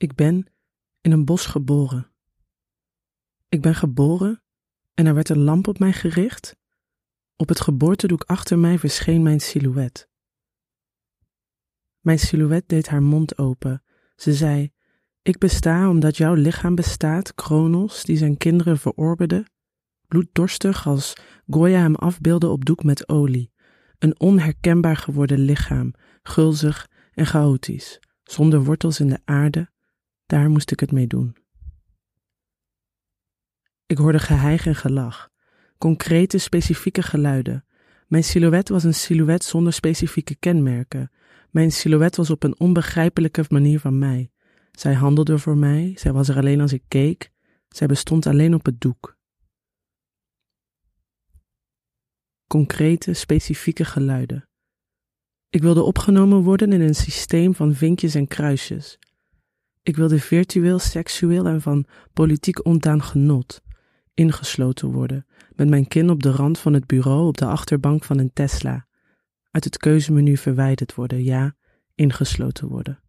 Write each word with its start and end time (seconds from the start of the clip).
Ik 0.00 0.14
ben 0.14 0.46
in 1.00 1.12
een 1.12 1.24
bos 1.24 1.46
geboren. 1.46 2.10
Ik 3.48 3.62
ben 3.62 3.74
geboren 3.74 4.42
en 4.94 5.06
er 5.06 5.14
werd 5.14 5.28
een 5.28 5.42
lamp 5.42 5.68
op 5.68 5.78
mij 5.78 5.92
gericht. 5.92 6.56
Op 7.36 7.48
het 7.48 7.60
geboortedoek 7.60 8.22
achter 8.22 8.58
mij 8.58 8.78
verscheen 8.78 9.22
mijn 9.22 9.40
silhouet. 9.40 10.08
Mijn 12.00 12.18
silhouet 12.18 12.68
deed 12.68 12.88
haar 12.88 13.02
mond 13.02 13.38
open. 13.38 13.82
Ze 14.16 14.34
zei: 14.34 14.72
Ik 15.22 15.38
besta 15.38 15.90
omdat 15.90 16.16
jouw 16.16 16.34
lichaam 16.34 16.74
bestaat, 16.74 17.34
Kronos, 17.34 18.04
die 18.04 18.16
zijn 18.16 18.36
kinderen 18.36 18.78
verorberde, 18.78 19.46
bloeddorstig 20.06 20.86
als 20.86 21.12
Goya 21.46 21.80
hem 21.80 21.94
afbeelde 21.94 22.48
op 22.48 22.64
doek 22.64 22.82
met 22.82 23.08
olie. 23.08 23.52
Een 23.98 24.20
onherkenbaar 24.20 24.96
geworden 24.96 25.38
lichaam, 25.38 25.94
gulzig 26.22 26.88
en 27.12 27.26
chaotisch, 27.26 28.00
zonder 28.22 28.64
wortels 28.64 29.00
in 29.00 29.08
de 29.08 29.20
aarde, 29.24 29.70
daar 30.28 30.50
moest 30.50 30.70
ik 30.70 30.80
het 30.80 30.92
mee 30.92 31.06
doen. 31.06 31.36
Ik 33.86 33.98
hoorde 33.98 34.18
geheig 34.18 34.66
en 34.66 34.74
gelach, 34.74 35.30
concrete, 35.78 36.38
specifieke 36.38 37.02
geluiden. 37.02 37.64
Mijn 38.06 38.24
silhouet 38.24 38.68
was 38.68 38.84
een 38.84 38.94
silhouet 38.94 39.44
zonder 39.44 39.72
specifieke 39.72 40.34
kenmerken. 40.34 41.10
Mijn 41.50 41.72
silhouet 41.72 42.16
was 42.16 42.30
op 42.30 42.42
een 42.42 42.60
onbegrijpelijke 42.60 43.44
manier 43.48 43.80
van 43.80 43.98
mij. 43.98 44.30
Zij 44.72 44.94
handelde 44.94 45.38
voor 45.38 45.56
mij, 45.56 45.92
zij 45.96 46.12
was 46.12 46.28
er 46.28 46.36
alleen 46.36 46.60
als 46.60 46.72
ik 46.72 46.82
keek, 46.88 47.30
zij 47.68 47.86
bestond 47.86 48.26
alleen 48.26 48.54
op 48.54 48.64
het 48.64 48.80
doek. 48.80 49.16
Concrete, 52.46 53.12
specifieke 53.12 53.84
geluiden. 53.84 54.48
Ik 55.50 55.62
wilde 55.62 55.82
opgenomen 55.82 56.42
worden 56.42 56.72
in 56.72 56.80
een 56.80 56.94
systeem 56.94 57.54
van 57.54 57.74
vinkjes 57.74 58.14
en 58.14 58.26
kruisjes. 58.26 58.98
Ik 59.88 59.96
wilde 59.96 60.18
virtueel, 60.18 60.78
seksueel 60.78 61.46
en 61.46 61.62
van 61.62 61.86
politiek 62.12 62.64
ontdaan 62.64 63.02
genot 63.02 63.62
ingesloten 64.14 64.88
worden, 64.92 65.26
met 65.54 65.68
mijn 65.68 65.88
kin 65.88 66.10
op 66.10 66.22
de 66.22 66.30
rand 66.30 66.58
van 66.58 66.72
het 66.72 66.86
bureau 66.86 67.26
op 67.26 67.36
de 67.36 67.46
achterbank 67.46 68.04
van 68.04 68.18
een 68.18 68.32
Tesla, 68.32 68.86
uit 69.50 69.64
het 69.64 69.76
keuzemenu 69.76 70.36
verwijderd 70.36 70.94
worden, 70.94 71.24
ja, 71.24 71.54
ingesloten 71.94 72.68
worden. 72.68 73.00